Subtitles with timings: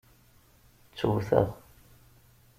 [0.89, 1.47] Ttewteɣ.